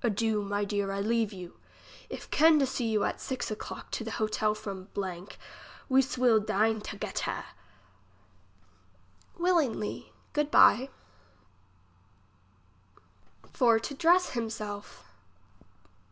Adieu, 0.00 0.42
my 0.42 0.64
deer, 0.64 0.92
I 0.92 1.00
leave 1.00 1.32
you. 1.32 1.58
If 2.08 2.30
can 2.30 2.60
to 2.60 2.66
see 2.66 2.86
you 2.88 3.02
at 3.02 3.20
six 3.20 3.50
clock 3.58 3.90
to 3.90 4.04
the 4.04 4.12
hotel 4.12 4.54
from, 4.54 4.86
we 5.88 6.02
swill 6.02 6.38
dine 6.38 6.80
togetter. 6.80 7.42
Willingly. 9.36 10.12
Good 10.34 10.52
by. 10.52 10.88
For 13.52 13.80
to 13.80 13.92
dress 13.92 14.28
him 14.28 14.50
self. 14.50 15.02